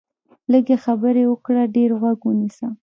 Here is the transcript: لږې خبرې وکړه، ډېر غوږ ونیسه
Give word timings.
لږې 0.51 0.77
خبرې 0.85 1.23
وکړه، 1.27 1.63
ډېر 1.75 1.89
غوږ 1.99 2.19
ونیسه 2.25 2.67